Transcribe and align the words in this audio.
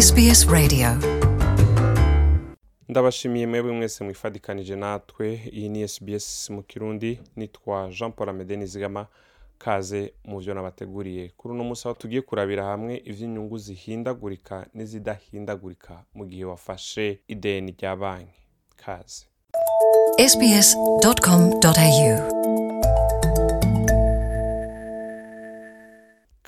SBS 0.00 0.46
Radio. 0.48 0.88
Ndabashimiye 2.88 3.46
mwebwe 3.46 3.72
mwese 3.72 4.04
mwifadikanije 4.04 4.76
natwe. 4.76 5.40
Iyi 5.52 5.68
ni 5.68 5.88
SBS 5.88 6.50
mu 6.50 6.62
kirundi 6.62 7.20
nitwa 7.36 7.88
jean 7.98 8.12
paul 8.12 8.28
amede 8.28 8.56
nizigama 8.56 9.06
kaze 9.58 10.12
mu 10.24 10.38
byo 10.40 10.54
nabateguriye. 10.54 11.32
Kuri 11.36 11.54
uno 11.54 11.64
munsi 11.64 11.88
aho 11.88 11.94
tugiye 11.94 12.22
kurabira 12.22 12.64
hamwe 12.64 13.02
iby'inyungu 13.04 13.58
zihindagurika 13.58 14.66
n'izidahindagurika 14.74 16.04
mu 16.14 16.24
gihe 16.26 16.44
wafashe 16.44 17.18
ideni 17.28 17.72
rya 17.72 17.96
banki. 17.96 18.40
Kaze. 18.76 19.26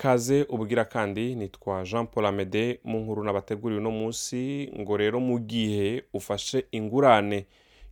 sbs.com.au 0.03 0.09
kaze 0.09 0.45
ubwira 0.49 0.85
kandi 0.85 1.35
nitwa 1.35 1.83
jean 1.83 2.07
paul 2.07 2.25
amede 2.25 2.79
mu 2.83 2.99
nkuru 2.99 3.23
nabateguriye 3.23 3.79
uno 3.79 3.91
munsi 3.91 4.69
ngo 4.79 4.97
rero 4.97 5.19
mu 5.19 5.39
gihe 5.39 6.03
ufashe 6.13 6.65
ingurane 6.71 7.45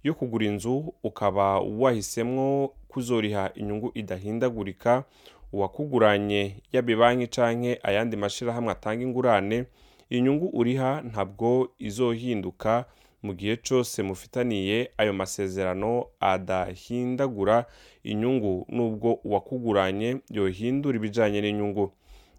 yo 0.04 0.14
kugura 0.14 0.46
inzu 0.46 0.94
ukaba 1.04 1.60
wahisemwo 1.60 2.74
kuzoriha 2.88 3.52
inyungu 3.56 3.92
idahindagurika 3.94 5.04
uwakuguranye 5.54 6.56
yaba 6.72 6.96
banki 6.96 7.28
canke 7.28 7.80
ayandi 7.84 8.18
mashirahamwe 8.18 8.72
atanga 8.72 9.04
ingurane 9.04 9.66
inyungu 10.10 10.50
uriha 10.54 11.02
ntabwo 11.02 11.70
izohinduka 11.80 12.86
mu 13.24 13.34
gihe 13.34 13.56
cose 13.58 14.04
mufitaniye 14.04 14.92
ayo 14.98 15.14
masezerano 15.14 16.06
adahindagura 16.20 17.66
inyungu 18.04 18.66
nubwo 18.70 19.14
uwakuguranye 19.24 20.18
yohindura 20.30 20.98
ibijanye 20.98 21.42
n'inyungu. 21.42 21.94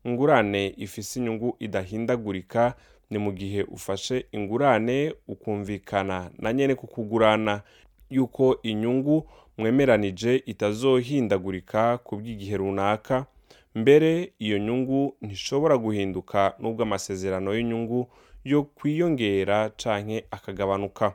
Ingurane 0.04 0.74
ifise 0.76 1.20
inyungu 1.20 1.56
idahindagurika 1.58 2.74
ni 3.10 3.18
mu 3.18 3.32
gihe 3.32 3.62
ufashe 3.62 4.26
ingurane 4.32 5.14
ukumvikana 5.28 6.30
na 6.38 6.52
nyene 6.52 6.74
kukugurana 6.74 7.62
yuko 8.10 8.56
inyungu 8.62 9.28
mwemeranije 9.58 10.42
itazohindagurika 10.46 11.98
ku 11.98 12.16
bw'igihe 12.16 12.56
runaka 12.56 13.26
mbere 13.74 14.32
iyo 14.38 14.58
nyungu 14.58 15.16
ntishobora 15.22 15.76
guhinduka 15.78 16.54
nubwo 16.58 16.82
amasezerano 16.82 17.54
y'inyungu 17.54 18.08
yo 18.44 18.62
kwiyongera 18.62 19.70
canke 19.70 20.24
akagabanuka. 20.30 21.14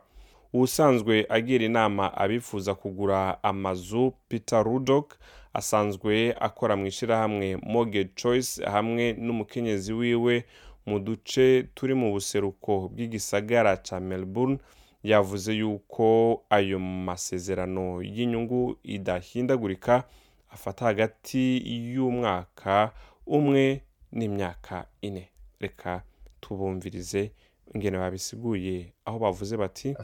Ubusanzwe 0.54 1.26
agira 1.30 1.66
inama 1.66 2.14
abifuza 2.18 2.76
kugura 2.76 3.44
amazu 3.44 4.14
peter 4.28 4.64
rudok 4.64 5.18
asanzwe 5.54 6.34
akora 6.40 6.76
mu 6.76 6.86
ishirahamwe 6.88 7.58
mortgage 7.64 8.12
choice 8.16 8.64
hamwe 8.66 9.14
n'umukenyezi 9.14 9.94
wiwe 9.94 10.46
mu 10.86 11.00
duce 11.00 11.64
turi 11.76 11.94
mu 11.94 12.12
buseruko 12.12 12.88
bw'igisagara 12.94 13.78
ca 13.78 14.00
melbourne 14.00 14.58
yavuze 15.04 15.54
yuko 15.54 16.06
ayo 16.50 16.80
masezerano 16.80 18.02
y'inyungu 18.02 18.78
idahindagurika 18.84 20.04
afata 20.52 20.86
hagati 20.86 21.44
y'umwaka 21.94 22.92
umwe 23.28 23.82
n'imyaka 24.12 24.86
ine. 25.02 25.30
Reka 25.60 26.04
tubumvirize 26.42 27.32
ingene 27.76 27.98
babisiguye 27.98 28.94
aho 29.06 29.20
bavuze 29.20 29.58
bati 29.58 29.96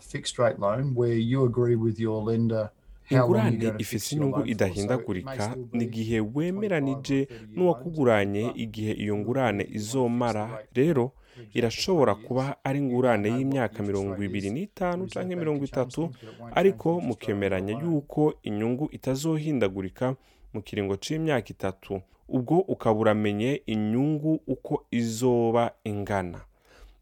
ingurane 3.10 3.66
your 3.66 3.76
inyungu 4.16 4.46
idahindagurika 4.46 5.56
ni 5.74 5.84
igihe 5.84 6.20
25 6.20 6.32
wemeranije 6.36 7.20
or 7.22 7.28
30 7.28 7.32
year 7.32 7.50
n'uwakuguranye 7.56 8.52
igihe 8.56 8.92
iyo 8.92 9.18
ngurane 9.18 9.68
izomara. 9.72 10.64
Rero 10.74 11.12
irashobora 11.54 12.14
20 12.14 12.16
years. 12.18 12.28
kuba 12.28 12.56
ari 12.64 12.80
ingurane 12.80 13.30
y'imyaka 13.30 13.84
mirongo 13.84 14.24
ibiri 14.24 14.50
n'itanu 14.50 15.08
Bank 15.16 15.28
mirongo 15.36 15.66
itatu. 15.66 16.10
ariko 16.56 17.02
mukemeranya 17.02 17.74
yuko 17.84 18.34
inyungu 18.44 18.90
itazohindagurika 18.92 20.16
mu 20.54 20.62
kiringo 20.62 20.96
c'imyaka 20.98 21.50
itatu. 21.50 22.02
Ubwo 22.28 22.60
ukaba 22.60 23.00
uramenye 23.00 23.62
inyungu 23.66 24.40
uko 24.48 24.86
izoba 24.92 25.72
ingana. 25.84 26.42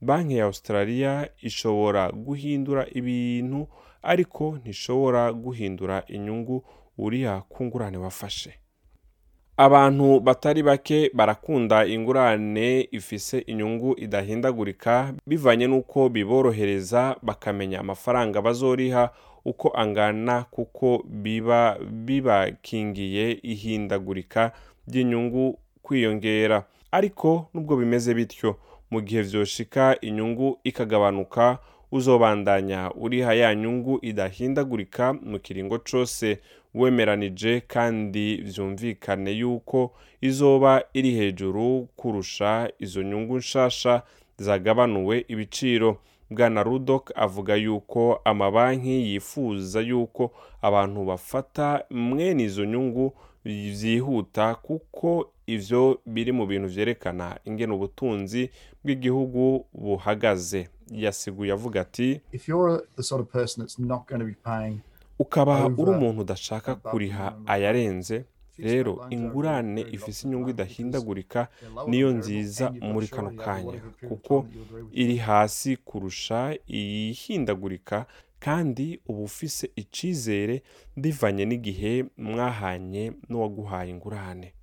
Banki 0.01 0.37
ya 0.37 0.45
australia 0.45 1.29
ishobora 1.41 2.11
guhindura 2.11 2.87
ibintu 2.93 3.67
ariko 4.03 4.57
ntishobora 4.63 5.33
guhindura 5.33 6.03
inyungu 6.07 6.63
uriha 6.97 7.41
ku 7.49 7.63
ngurane 7.65 7.97
wafashe. 7.97 8.53
Abantu 9.57 10.19
batari 10.19 10.63
bake 10.63 11.11
barakunda 11.13 11.85
ingurane 11.85 12.87
ifise 12.91 13.39
inyungu 13.39 13.95
idahindagurika 13.99 15.13
bivanye 15.27 15.67
n'uko 15.67 16.09
biborohereza 16.09 17.15
bakamenya 17.21 17.79
amafaranga 17.79 18.41
bazoriha 18.41 19.09
uko 19.45 19.69
angana 19.75 20.43
kuko 20.43 21.03
biba 21.05 21.77
bibakingiye 21.81 23.31
ihindagurika 23.43 24.51
ry'inyungu 24.87 25.59
kwiyongera. 25.81 26.63
Ariko 26.91 27.49
nubwo 27.53 27.75
bimeze 27.77 28.13
bityo 28.13 28.55
mu 28.91 29.01
gihe 29.01 29.21
vyoshika 29.21 29.97
inyungu 30.01 30.59
ikagabanuka 30.63 31.57
uzobandanya 31.91 32.91
uriha 32.95 33.33
ya 33.33 33.55
nyungu 33.55 33.99
idahindagurika 34.01 35.13
mu 35.13 35.39
kiringo 35.39 35.79
cose. 35.79 36.39
Wemeranije 36.73 37.61
kandi 37.67 38.37
vyumvikane 38.37 39.31
yuko 39.31 39.91
izoba 40.21 40.83
iri 40.93 41.11
hejuru 41.11 41.87
kurusha 41.95 42.69
izo 42.79 43.03
nyungu 43.03 43.37
nshasha 43.37 44.01
zagabanuwe 44.37 45.25
ibiciro. 45.27 45.97
Bwana 46.29 46.63
rudok 46.63 47.11
avuga 47.15 47.55
yuko 47.55 48.21
amabanki 48.25 48.89
yifuza 49.11 49.81
yuko 49.81 50.31
abantu 50.61 51.05
bafata 51.05 51.83
mwene 51.89 52.43
izo 52.43 52.65
nyungu 52.65 53.13
vyihuta 53.45 54.55
kuko 54.55 55.31
ivyo 55.55 56.01
biri 56.05 56.31
mu 56.31 56.45
bintu 56.47 56.67
vyerekana 56.67 57.37
ingene 57.45 57.73
ubutunzi 57.73 58.49
bw'igihugu 58.83 59.65
buhagaze. 59.73 60.69
Yasiguye 60.91 61.51
avuga 61.53 61.81
ati 61.81 62.21
ukaba 65.19 65.55
uri 65.67 65.91
umuntu 65.91 66.21
udashaka 66.21 66.75
kuriha 66.75 67.27
ayarenze 67.45 68.25
rero 68.59 68.93
ingurane 69.09 69.81
low 69.83 70.09
inyungu 70.23 70.49
idahindagurika 70.49 71.47
niyo 71.87 72.09
nziza 72.11 72.65
muri 72.93 73.07
kano 73.07 73.31
kanya 73.31 73.79
kuko 74.07 74.45
iri 74.91 75.17
hasi 75.17 75.77
kurusha 75.77 76.57
iyihindagurika 76.67 78.05
kandi 78.39 78.99
uba 79.07 79.21
ufise 79.29 79.69
icizere 79.75 80.61
bivanye 80.97 81.45
n'igihe 81.45 82.05
mwahanye 82.17 83.03
n'uwaguhaye 83.29 83.89
ingurane. 83.91 84.53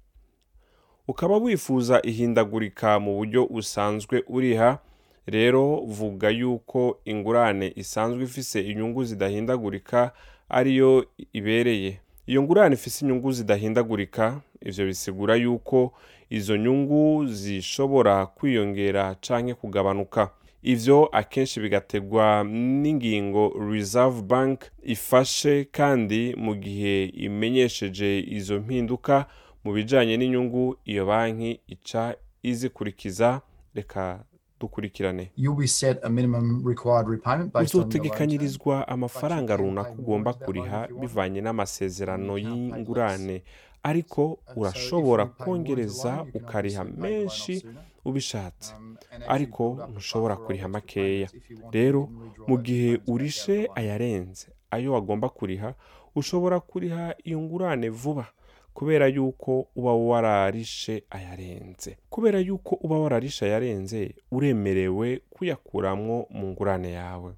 Ukaba 1.08 1.36
wifuza 1.36 2.00
ihindagurika 2.02 2.98
mu 3.00 3.14
buryo 3.16 3.44
usanzwe 3.44 4.22
uriha 4.28 4.78
rero 5.26 5.76
vuga 5.86 6.28
yuko 6.30 6.98
ingurane 7.04 7.72
isanzwe 7.76 8.22
ifise 8.24 8.60
inyungu 8.60 9.04
zidahindagurika 9.04 10.12
ariyo 10.48 11.06
ibereye. 11.32 12.00
Iyo 12.26 12.42
ngurane 12.42 12.74
ifise 12.74 13.04
inyungu 13.04 13.32
zidahindagurika 13.32 14.40
ivyo 14.62 14.86
bisigura 14.86 15.34
yuko 15.36 15.92
izo 16.30 16.56
nyungu 16.56 17.26
zishobora 17.26 18.26
kwiyongera 18.26 19.14
canke 19.14 19.54
kugabanuka. 19.54 20.30
Ivyo 20.62 21.06
akenshi 21.12 21.60
bigategwa 21.60 22.44
n'ingingo 22.82 23.54
reserve 23.70 24.22
bank 24.22 24.60
ifashe 24.82 25.64
kandi 25.64 26.34
mu 26.36 26.54
gihe 26.54 27.04
imenyesheje 27.04 28.20
izo 28.20 28.60
mpinduka 28.60 29.26
mu 29.64 29.72
bijanye 29.72 30.16
n'inyungu 30.16 30.76
iyo 30.84 31.06
banki 31.06 31.60
ica 31.66 32.14
izikurikiza 32.42 33.40
reka 33.74 34.24
dukurikirane. 34.60 35.30
Uzotegekanyirizwa 37.64 38.88
amafaranga 38.88 39.56
runaka 39.56 39.90
ugomba 39.98 40.32
kuriha 40.34 40.88
bivanye 41.00 41.40
n'amasezerano 41.40 42.38
y'ingurane. 42.38 43.42
Ariko 43.82 44.38
urashobora 44.56 45.26
kongereza 45.26 46.26
ukariha 46.34 46.84
menshi 46.84 47.66
ubishatse. 48.04 48.74
Ariko 49.28 49.64
ntushobora 49.90 50.36
kuriha 50.36 50.68
makeya. 50.68 51.28
rero 51.72 52.08
mu 52.48 52.56
gihe 52.58 53.00
urishe 53.06 53.68
ayarenze. 53.74 54.46
Ayo 54.70 54.92
wagomba 54.92 55.28
kuriha 55.28 55.74
ushobora 56.14 56.60
kuriha 56.60 57.14
iyo 57.24 57.40
ngurane 57.40 57.88
vuba. 57.88 58.26
Kubera 58.78 59.06
yuko 59.06 59.66
uba 59.76 59.92
wararishe 59.94 61.02
ayarenze. 61.10 61.96
Kubera 62.10 62.38
yuko 62.38 62.74
uba 62.80 62.98
wararishe 62.98 63.44
ayarenze 63.46 64.14
uremerewe 64.30 65.20
kuyakuramwo 65.30 66.26
mu 66.30 66.46
ngurane 66.46 66.92
yawe. 66.92 67.32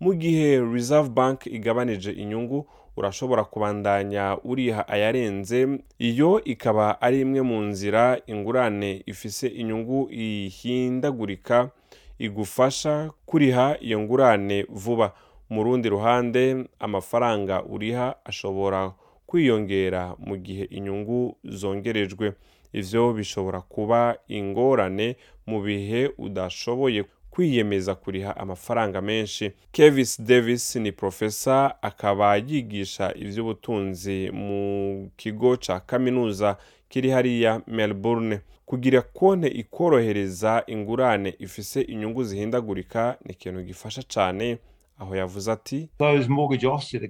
Mu 0.00 0.14
gihe 0.14 0.60
reserve 0.60 1.08
bank 1.08 1.46
igabanije 1.46 2.12
inyungu 2.12 2.66
urashobora 2.96 3.44
kubandanya 3.44 4.36
uriha 4.44 4.88
ayarenze. 4.88 5.78
Iyo 5.98 6.44
ikaba 6.44 7.00
ari 7.00 7.20
imwe 7.20 7.40
mu 7.42 7.60
nzira 7.62 8.20
ingurane 8.26 9.02
ifise 9.06 9.46
inyungu 9.48 10.08
ihindagurika 10.12 11.70
igufasha 12.18 13.10
kuriha 13.26 13.76
iyo 13.80 14.00
ngurane 14.00 14.66
vuba. 14.68 15.12
Mu 15.50 15.62
rundi 15.64 15.88
ruhande 15.88 16.64
amafaranga 16.78 17.64
uriha 17.64 18.16
ashobora 18.24 18.92
kwiyongera 19.34 20.14
mu 20.18 20.36
gihe 20.36 20.64
inyungu 20.64 21.36
zongerejwe. 21.44 22.32
Ivyo 22.72 23.12
bishobora 23.12 23.60
kuba 23.60 24.16
ingorane 24.28 25.16
mu 25.46 25.62
bihe 25.62 26.10
udashoboye 26.18 27.04
kwiyemeza 27.30 27.94
kuriha 27.94 28.36
amafaranga 28.36 29.00
menshi. 29.00 29.52
Kevis 29.72 30.20
davis 30.22 30.76
ni 30.76 30.92
profesa 30.92 31.82
akaba 31.82 32.36
yigisha 32.36 33.14
ivy'ubutunzi 33.14 34.30
mu 34.30 35.10
kigo 35.16 35.56
ca 35.56 35.80
kaminuza 35.86 36.56
kiri 36.88 37.10
hariya 37.10 37.62
melbourne. 37.66 38.40
Kugira 38.66 39.02
konte 39.02 39.48
ikorohereza 39.48 40.62
ingurane 40.66 41.34
ifise 41.38 41.80
inyungu 41.80 42.24
zihindagurika 42.24 43.16
ni 43.24 43.32
ikintu 43.32 43.62
gifasha 43.62 44.02
cane. 44.14 44.58
Aho 45.00 45.16
yavuze 45.16 45.52
ati 45.52 45.88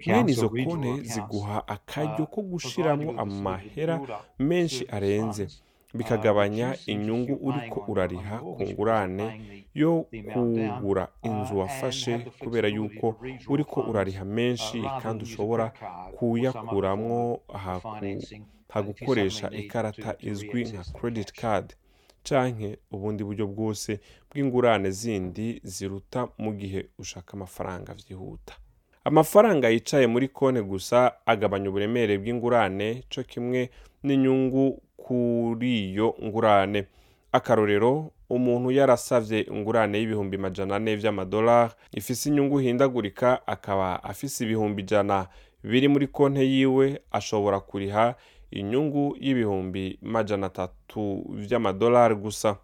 mwene 0.06 0.30
izo 0.32 0.46
accounts 0.46 1.12
ziguha 1.14 1.68
akaryo 1.68 2.26
ko 2.26 2.40
uh, 2.40 2.46
gushiramwo 2.46 3.12
provide 3.12 3.20
you 3.20 3.28
with 3.28 3.36
a 3.36 3.48
amahera 3.48 4.00
menshi 4.38 4.86
arenze. 4.90 5.48
bikagabanya 5.94 6.66
uh, 6.66 6.70
reduce 6.72 6.92
inyungu 6.92 7.34
uriko 7.48 7.84
urariha 7.88 8.38
ku 8.38 8.62
ngurane 8.70 9.26
yo 9.74 10.06
kugura 10.32 11.08
uh, 11.22 11.30
inzu 11.30 11.58
wafashe 11.58 12.18
kubera 12.38 12.68
yuko 12.68 13.16
uriko 13.48 13.80
urariha 13.80 14.24
menshi 14.24 14.82
kandi 15.02 15.24
ushobora 15.24 15.72
kuyakuramwo 16.18 17.18
form 17.18 17.32
of 17.48 17.56
aha 17.56 17.80
ku- 17.80 17.94
financing, 17.98 18.42
ha 18.68 18.80
if 18.80 18.86
you 18.86 18.92
gukoresha 18.94 19.40
suddenly 19.40 19.56
need 19.62 19.66
ikarata 19.66 20.14
izwi 20.20 20.64
nka 20.64 20.84
credit 21.00 21.32
card. 21.40 21.74
Canke 22.22 22.78
ubundi 22.90 23.24
buryo 23.24 23.46
bwose 23.46 24.00
bw'ingurane 24.30 24.90
zindi 24.90 25.60
ziruta 25.64 26.28
mu 26.38 26.52
gihe 26.54 26.86
ushaka 26.98 27.32
amafaranga 27.34 27.94
vyihuta. 27.94 28.54
Amafaranga 29.04 29.68
yicaye 29.68 30.06
muri 30.06 30.28
konti 30.28 30.60
gusa 30.62 31.12
agabanya 31.26 31.68
uburemere 31.70 32.18
bw'ingurane 32.18 33.02
co 33.10 33.22
kimwe 33.22 33.70
n'inyungu 34.02 34.82
kuri 34.96 35.90
iyo 35.90 36.14
ngurane. 36.24 36.86
Akarorero 37.32 38.10
umuntu 38.30 38.70
yarasavye 38.70 39.40
ingurane 39.40 39.98
y'ibihumbi 39.98 40.36
majana 40.38 40.76
ane 40.76 40.96
vy'amadolari 40.96 41.72
ifise 41.92 42.28
inyungu 42.28 42.60
ihindagurika 42.60 43.46
akaba 43.46 44.04
afise 44.04 44.44
ibihumbi 44.44 44.82
ijana. 44.82 45.26
Biri 45.62 45.88
muri 45.88 46.06
konti 46.06 46.40
yiwe 46.44 47.00
ashobora 47.10 47.60
kuriha 47.60 48.14
inyungu 48.50 49.16
y'ibihumbi 49.20 49.98
majana 50.02 50.46
atatu 50.46 51.24
vy'amadolari 51.30 52.14
gusa. 52.14 52.56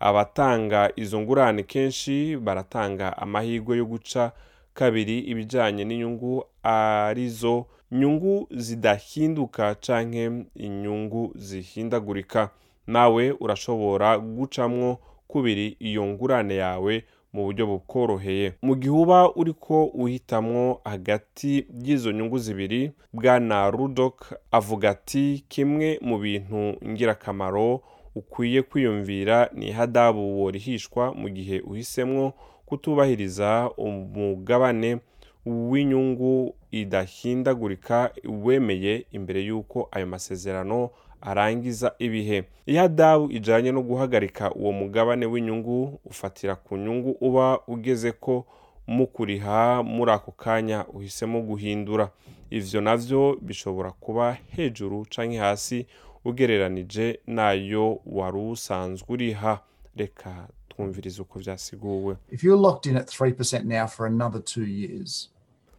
Abatanga 0.00 0.90
izo 0.96 1.20
ngurane 1.20 1.62
kenshi 1.62 2.36
baratanga 2.36 3.16
amahirwe 3.18 3.76
yo 3.78 3.86
guca 3.86 4.32
kabiri 4.74 5.18
ibijanye 5.18 5.84
n'inyungu 5.84 6.44
ari 6.62 7.28
zo. 7.28 7.66
Nyungu 7.92 8.46
zidahinduka 8.50 9.74
canke 9.74 10.30
inyungu 10.54 11.32
zihindagurika. 11.36 12.50
Nawe 12.86 13.30
urashobora 13.40 14.18
gucamwo 14.18 14.98
kubiri 15.28 15.76
iyo 15.80 16.06
ngurane 16.06 16.56
yawe 16.56 17.04
mu 17.32 17.44
buryo 17.44 17.66
bukoroheye. 17.66 18.52
Mu 18.62 18.74
gihe 18.76 18.90
uba 18.94 19.34
uriko 19.34 19.84
uhitamwo 19.84 20.80
hagati 20.84 21.66
y'izo 21.84 22.12
nyungu 22.12 22.38
zibiri 22.38 22.92
bwana 23.12 23.70
rudok 23.70 24.32
avuga 24.50 24.90
ati 24.90 25.44
kimwe 25.48 25.98
mu 26.02 26.18
bintu 26.18 26.76
ngirakamaro 26.88 27.80
ukwiye 28.14 28.62
kwiyumvira 28.62 29.50
ni 29.54 29.68
ihadabu 29.68 30.42
worihishwa 30.42 31.14
mu 31.14 31.28
gihe 31.28 31.60
uhisemwo 31.60 32.32
kutubahiriza 32.66 33.70
umugabane 33.76 34.98
w'inyungu 35.46 36.54
idahindagurika 36.70 38.10
wemeye 38.44 39.06
imbere 39.12 39.40
y'uko 39.44 39.88
ayo 39.92 40.06
masezerano 40.06 40.90
arangiza 41.20 41.94
ibihe. 41.98 42.44
Ihadabu 42.66 43.30
ijanye 43.32 43.72
no 43.72 43.82
guhagarika 43.82 44.52
uwo 44.54 44.72
mugabane 44.72 45.26
w'inyungu 45.26 46.00
ufatira 46.04 46.56
ku 46.56 46.76
nyungu 46.76 47.10
uba 47.20 47.60
ugeze 47.66 48.12
ko 48.12 48.46
mu 48.86 49.06
kuriha 49.06 49.82
muri 49.82 50.10
ako 50.12 50.30
kanya 50.32 50.86
uhisemo 50.86 51.40
guhindura. 51.42 52.10
Ivyo 52.50 52.80
navyo 52.80 53.36
bishobora 53.42 53.90
kuba 53.90 54.36
hejuru 54.56 55.06
canke 55.10 55.36
hasi 55.38 55.86
ugereranije 56.24 57.20
n'ayo 57.26 58.00
wari 58.06 58.38
usanzwe 58.38 59.06
uriha. 59.08 59.60
Reka 59.96 60.48
twumvirize 60.68 61.22
uko 61.22 61.38
vyasiguwe. 61.38 62.16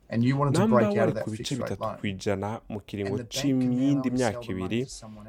Namba 0.09 0.67
break 0.67 0.89
out 0.89 0.97
wari 0.97 1.09
of 1.09 1.13
that 1.13 1.23
ku 1.23 1.31
bice 1.31 1.55
bitatu 1.55 1.83
loan, 1.83 1.97
kw'ijana 1.97 2.61
mu 2.69 2.79
kiringo 2.79 3.17
sell 3.29 4.11
myaka 4.11 4.43
ibiri 4.43 4.87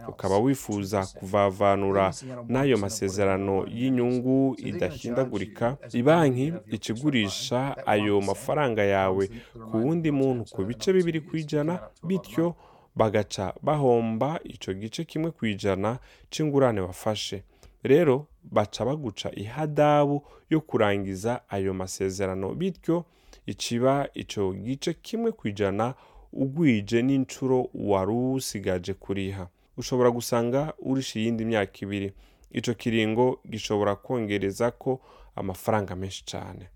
ukaba 0.09 0.39
wifuza 0.39 1.01
2%, 1.01 1.19
kuvavanura 1.19 2.13
n'ayo 2.49 2.75
1% 2.75 2.75
of 2.75 2.81
masezerano 2.81 3.67
y'inyungu 3.69 4.57
idahindagurika 4.59 5.77
rate 6.07 6.53
ikigurisha 6.71 7.87
ayo 7.87 8.19
1% 8.21 8.27
mafaranga 8.27 8.83
yawe. 8.83 9.31
Ku 9.71 9.77
wundi 9.77 10.11
muntu 10.11 10.45
ku 10.55 10.65
bice 10.65 10.93
bibiri 10.93 11.19
years, 11.19 11.25
you 11.25 11.31
kw'ijana 11.31 11.77
can 11.77 11.85
add 11.85 11.91
up 11.91 11.95
to 11.95 12.07
a 12.07 12.15
lot 12.15 12.21
of 12.21 12.27
bityo 12.27 12.55
bagaca 12.97 13.53
bahomba 13.63 14.41
ico 14.45 14.75
gice 14.75 15.05
kimwe 15.05 15.31
kw'ijana 15.31 15.99
c'ingurane 16.31 16.81
wafashe 16.81 17.43
rero 17.83 18.27
baca 18.43 18.85
baguca 18.85 19.31
ihadabu 19.37 20.23
yo 20.51 20.61
kurangiza 20.61 21.41
ayo 21.49 21.75
masezerano. 21.75 22.55
Bityo 22.55 23.05
iciba 23.47 24.09
ico 24.15 24.53
gice 24.55 24.95
kimwe 24.95 25.33
kw'ijana 25.33 25.95
ugwije 26.33 27.03
n'incuro 27.03 27.69
wari 27.75 28.13
usigaje 28.13 28.95
kuriha. 28.95 29.49
Ushobora 29.77 30.11
gusanga 30.11 30.73
urisha 30.79 31.21
iyindi 31.21 31.45
myaka 31.45 31.79
ibiri. 31.83 32.13
Ico 32.53 32.75
kiringo 32.75 33.41
gishobora 33.51 33.97
kongereza 33.97 34.71
ko 34.71 35.01
amafaranga 35.37 35.97
menshi 35.97 36.25
cane. 36.25 36.69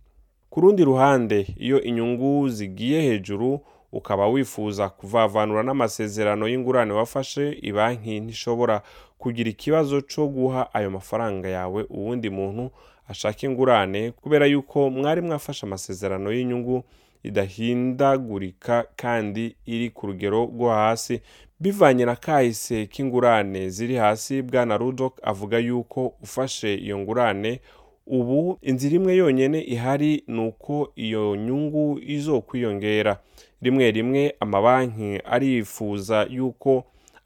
Ku 0.50 0.60
rundi 0.60 0.84
ruhande 0.84 1.54
iyo 1.58 1.82
inyungu 1.82 2.48
zigiye 2.48 3.02
hejuru 3.02 3.60
ukaba 3.94 4.26
wifuza 4.28 4.88
kuvavanura 4.88 5.62
n'amasezerano 5.62 6.48
y'ingurane 6.48 6.92
wafashe 6.92 7.58
ibanki 7.62 8.20
ntishobora 8.20 8.82
kugira 9.18 9.50
ikibazo 9.50 10.00
co 10.02 10.26
guha 10.28 10.74
ayo 10.74 10.90
mafaranga 10.90 11.48
yawe 11.48 11.86
uwundi 11.90 12.30
muntu 12.30 12.70
ashaka 13.08 13.46
ingurane 13.46 14.10
kubera 14.10 14.46
yuko 14.46 14.90
mwari 14.90 15.20
mwafashe 15.20 15.66
amasezerano 15.66 16.32
y'inyungu 16.32 16.84
idahindagurika 17.22 18.84
kandi 18.96 19.56
iri 19.66 19.90
ku 19.90 20.06
rugero 20.06 20.44
rwo 20.44 20.68
hasi 20.70 21.20
bivanye 21.60 22.04
na 22.04 22.16
kahise 22.16 22.86
k'ingurane 22.86 23.68
ziri 23.68 23.94
hasi. 23.96 24.42
Bwana 24.42 24.76
rudok 24.76 25.18
avuga 25.22 25.58
yuko 25.58 26.14
ufashe 26.22 26.74
iyo 26.74 26.98
ngurane 26.98 27.60
ubu 28.06 28.58
inzira 28.62 28.96
imwe 28.96 29.16
yonyene 29.16 29.60
ihari 29.60 30.24
ni 30.26 30.40
uko 30.46 30.92
iyo 30.96 31.36
nyungu 31.36 31.98
izokwiyongera. 32.06 33.18
Rimwe 33.64 33.86
rimwe 33.96 34.22
amabanki 34.44 35.10
arifuza 35.34 36.18
yuko 36.36 36.72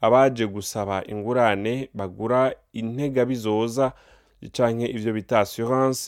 abaje 0.05 0.45
gusaba 0.55 0.95
ingurane 1.13 1.73
bagura 1.97 2.41
integabizoza 2.81 3.85
canke 4.55 4.85
ivyo 4.95 5.11
bita 5.17 5.39
assurance 5.39 6.01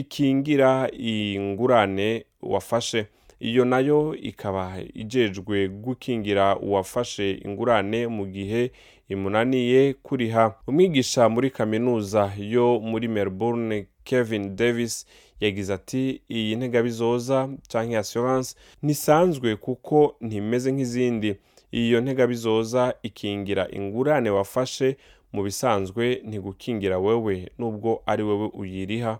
ikingira 0.00 0.70
ingurane 0.92 2.08
wafashe. 2.52 3.06
Iyo 3.40 3.64
na 3.64 3.78
yo 3.78 4.14
ikaba 4.16 4.78
ijejwe 4.94 5.68
gukingira 5.68 6.56
uwafashe 6.56 7.30
ingurane 7.44 8.06
mu 8.06 8.26
gihe 8.26 8.70
imunaniye 9.08 9.94
kuriha. 9.94 10.54
Umwigisha 10.66 11.28
muri 11.28 11.50
kaminuza 11.50 12.32
yo 12.38 12.80
muri 12.80 13.08
melbourne 13.08 13.86
kevin 14.04 14.56
davis 14.56 15.06
yagize 15.40 15.74
ati 15.74 16.20
iyi 16.28 16.56
ntegabizoza 16.56 17.48
canke 17.72 17.98
assurance 17.98 18.54
ntisanzwe 18.82 19.56
kuko 19.56 20.16
ntimeze 20.20 20.72
nk'izindi. 20.72 21.34
Iyo 21.72 22.00
ntegabizoza 22.00 22.94
ikingira 23.02 23.68
ingurane 23.70 24.30
wafashe 24.30 24.96
mu 25.32 25.42
bisanzwe 25.42 26.20
ntigukingira 26.24 26.98
wewe 26.98 27.48
nubwo 27.58 28.02
ari 28.06 28.22
wewe 28.22 28.50
uyiriha. 28.54 29.18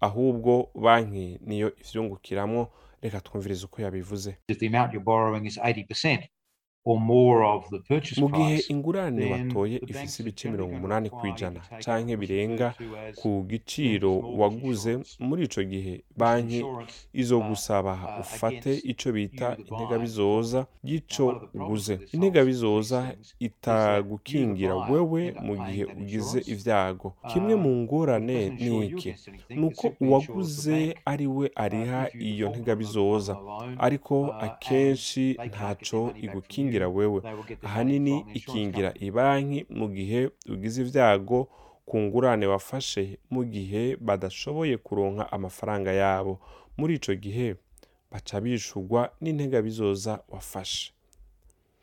Ahubwo 0.00 0.68
banki 0.74 1.38
niyo 1.46 1.72
ivyungukiramwo 1.80 2.68
reka 3.04 3.20
twumvirize 3.20 3.62
uko 3.68 3.78
yabivuze 3.84 4.30
If 6.86 6.90
the 6.90 6.96
amount 6.96 7.00
you're 7.00 7.00
borrowing 7.00 7.00
is 7.00 7.00
80%, 7.00 7.00
or 7.00 7.00
more 7.00 7.44
of 7.44 7.70
the 7.70 7.78
purchase 7.78 8.20
mu 8.20 8.28
gihe 8.28 8.64
ingurane 8.68 9.32
watoye 9.32 9.78
banks 9.92 10.20
are 10.20 10.28
ibice 10.28 10.48
mirongo 10.50 10.76
umunani 10.76 11.10
ku 11.10 11.26
ijana 11.26 11.60
what's 11.70 12.16
birenga 12.16 12.74
ku 13.16 13.44
giciro 13.48 14.18
waguze 14.18 14.98
muri 15.18 15.44
ico 15.44 15.62
gihe. 15.64 16.02
Banki 16.16 16.64
izo 17.12 17.38
uh, 17.38 17.48
gusaba 17.48 17.92
uh, 17.92 18.20
ufate 18.20 18.74
ico 18.84 19.12
bita 19.12 19.56
integabizoza 19.56 20.66
problems 20.82 21.54
uguze 21.54 21.98
integabizoza 22.12 23.14
itagukingira 23.40 24.74
wewe 24.74 25.34
mu 25.42 25.56
gihe 25.66 25.84
ugize 25.84 26.40
ivyago. 26.46 27.14
Kimwe 27.32 27.54
Uh, 27.54 27.60
mu 27.60 27.70
it 27.70 27.76
ngorane 27.90 28.48
ni 28.50 28.86
iki? 28.86 29.08
insures 29.08 29.24
the 29.98 30.04
uwaguze 30.04 30.94
ari 31.04 31.26
we 31.26 31.46
uh, 31.46 31.52
ariha 31.62 32.08
iyo 32.20 32.48
ntegabizoza. 32.48 33.36
ariko 33.78 34.20
uh, 34.20 34.42
akenshi 34.42 35.34
from 35.34 36.24
igukingira 36.24 36.73
you. 36.82 36.96
wewe. 36.96 37.22
Ahanini 37.62 38.24
ikingira 38.34 38.94
ibanki 39.00 39.66
mu 39.70 39.88
gihe 39.88 40.30
ugize 40.48 40.82
ivyago 40.82 41.48
ku 41.86 41.98
ngurane 41.98 42.46
wafashe 42.46 43.18
mu 43.30 43.44
gihe 43.44 43.96
badashoboye 43.96 44.76
kuronka 44.76 45.32
amafaranga 45.32 45.92
yabo. 45.92 46.40
Muri 46.76 46.94
ico 46.94 47.14
gihe 47.14 47.56
baca 48.10 48.40
bishurwa 48.40 49.10
n'integabizoza 49.20 50.20
wafashe. 50.28 50.92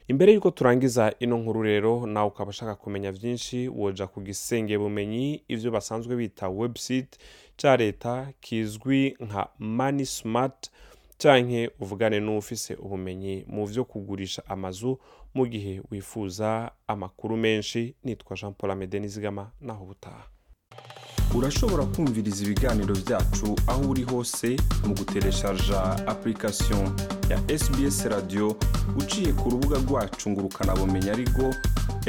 Imbere 0.07 0.33
y'uko 0.33 0.51
turangiza 0.51 1.13
ino 1.19 1.37
nkuru 1.37 1.61
rero 1.63 2.07
nawe 2.07 2.27
ukaba 2.27 2.49
ushaka 2.49 2.75
kumenya 2.75 3.11
vyinshi 3.11 3.67
woja 3.69 4.07
ku 4.07 4.21
gisenge 4.21 4.77
bumenyi 4.77 5.43
ivyo 5.47 5.71
basanzwe 5.71 6.15
bita 6.15 6.49
website 6.49 7.17
ca 7.61 7.77
leta 7.77 8.33
kizwi 8.41 9.15
nka 9.19 9.47
money 9.59 10.05
smart. 10.05 10.71
Canke 11.21 11.69
uvugane 11.79 12.19
n'ufise 12.19 12.73
ubumenyi 12.75 13.45
mu 13.47 13.65
vyo 13.65 13.85
kugurisha 13.85 14.41
amazu 14.47 14.99
mu 15.33 15.45
gihe 15.47 15.81
wifuza 15.91 16.71
amakuru 16.87 17.37
menshi 17.37 17.95
nitwa 18.03 18.35
jean 18.37 18.53
paul 18.53 18.71
amede 18.71 18.99
nizigama 18.99 19.51
naho 19.61 19.83
ubutaha. 19.83 20.23
Urashobora 21.35 21.85
kumviriza 21.85 22.43
ibiganiro 22.43 22.95
byacu 22.95 23.55
aho 23.67 23.81
uri 23.89 24.03
hose 24.03 24.57
mu 24.87 24.93
gutereshaja 24.95 25.81
application 26.07 26.91
ya 27.29 27.37
sbs 27.59 28.05
radio 28.05 28.55
uciye 28.97 29.33
ku 29.33 29.49
rubuga 29.49 29.77
rwacu 29.77 30.29
ngo 30.29 30.41
ukanabumenya 30.41 31.11
ariko 31.13 31.43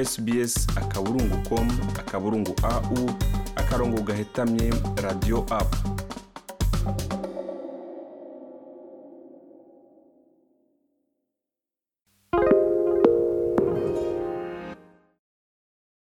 sbs 0.04 0.66
akaburungu 0.76 1.36
com 1.48 1.68
akaburungu 1.98 2.54
au 2.62 3.10
akarongo 3.56 4.00
gahetamye 4.02 4.72
radio 5.02 5.46
app. 5.50 6.01